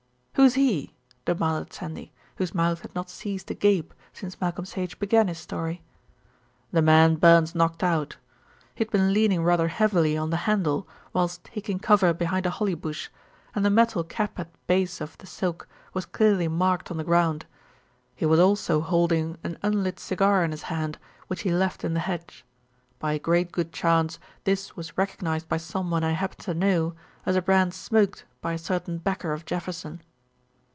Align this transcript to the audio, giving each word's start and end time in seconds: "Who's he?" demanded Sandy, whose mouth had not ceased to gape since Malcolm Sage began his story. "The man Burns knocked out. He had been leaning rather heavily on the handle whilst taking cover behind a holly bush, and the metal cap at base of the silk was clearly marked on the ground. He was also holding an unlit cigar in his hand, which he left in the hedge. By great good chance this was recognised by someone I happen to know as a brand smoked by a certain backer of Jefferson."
"Who's 0.35 0.53
he?" 0.55 0.95
demanded 1.23 1.71
Sandy, 1.71 2.11
whose 2.37 2.55
mouth 2.55 2.81
had 2.81 2.95
not 2.95 3.11
ceased 3.11 3.45
to 3.49 3.53
gape 3.53 3.93
since 4.11 4.41
Malcolm 4.41 4.65
Sage 4.65 4.97
began 4.97 5.27
his 5.27 5.37
story. 5.37 5.83
"The 6.71 6.81
man 6.81 7.17
Burns 7.17 7.53
knocked 7.53 7.83
out. 7.83 8.17
He 8.73 8.83
had 8.83 8.89
been 8.89 9.13
leaning 9.13 9.43
rather 9.43 9.67
heavily 9.67 10.17
on 10.17 10.31
the 10.31 10.37
handle 10.47 10.87
whilst 11.13 11.43
taking 11.43 11.77
cover 11.77 12.11
behind 12.11 12.47
a 12.47 12.49
holly 12.49 12.73
bush, 12.73 13.09
and 13.53 13.63
the 13.63 13.69
metal 13.69 14.03
cap 14.03 14.39
at 14.39 14.47
base 14.65 14.99
of 14.99 15.15
the 15.19 15.27
silk 15.27 15.67
was 15.93 16.07
clearly 16.07 16.47
marked 16.47 16.89
on 16.89 16.97
the 16.97 17.03
ground. 17.03 17.45
He 18.15 18.25
was 18.25 18.39
also 18.39 18.81
holding 18.81 19.37
an 19.43 19.59
unlit 19.61 19.99
cigar 19.99 20.43
in 20.43 20.49
his 20.51 20.63
hand, 20.63 20.97
which 21.27 21.41
he 21.41 21.51
left 21.51 21.83
in 21.83 21.93
the 21.93 21.99
hedge. 21.99 22.43
By 22.97 23.19
great 23.19 23.51
good 23.51 23.71
chance 23.71 24.17
this 24.45 24.75
was 24.75 24.97
recognised 24.97 25.47
by 25.47 25.57
someone 25.57 26.03
I 26.03 26.13
happen 26.13 26.39
to 26.45 26.55
know 26.55 26.95
as 27.27 27.35
a 27.35 27.43
brand 27.43 27.75
smoked 27.75 28.25
by 28.39 28.53
a 28.53 28.57
certain 28.57 28.97
backer 28.97 29.33
of 29.33 29.45
Jefferson." 29.45 30.01